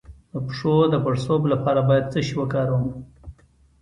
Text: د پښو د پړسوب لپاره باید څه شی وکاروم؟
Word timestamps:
د 0.31 0.33
پښو 0.47 0.75
د 0.93 0.95
پړسوب 1.03 1.41
لپاره 1.53 1.81
باید 1.89 2.09
څه 2.11 2.19
شی 2.27 2.35
وکاروم؟ 2.39 2.85